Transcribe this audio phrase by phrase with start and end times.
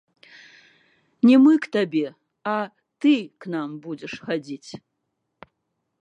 [1.29, 2.01] Не мы к табе,
[2.53, 2.55] а
[3.05, 3.13] ты
[3.45, 4.71] к нам будзеш хадзіць.